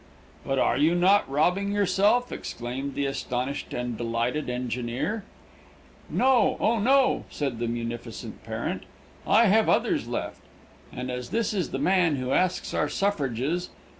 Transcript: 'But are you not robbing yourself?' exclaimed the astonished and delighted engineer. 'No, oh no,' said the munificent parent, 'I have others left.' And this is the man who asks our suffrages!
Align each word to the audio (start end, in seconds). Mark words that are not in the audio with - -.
'But 0.43 0.57
are 0.57 0.77
you 0.79 0.95
not 0.95 1.29
robbing 1.29 1.71
yourself?' 1.73 2.31
exclaimed 2.31 2.95
the 2.95 3.05
astonished 3.05 3.71
and 3.71 3.95
delighted 3.95 4.49
engineer. 4.49 5.25
'No, 6.09 6.57
oh 6.59 6.79
no,' 6.79 7.25
said 7.29 7.59
the 7.59 7.67
munificent 7.67 8.43
parent, 8.43 8.85
'I 9.27 9.45
have 9.45 9.69
others 9.69 10.07
left.' 10.07 10.41
And 10.91 11.11
this 11.11 11.53
is 11.53 11.69
the 11.69 11.77
man 11.77 12.15
who 12.15 12.31
asks 12.31 12.73
our 12.73 12.89
suffrages! 12.89 13.69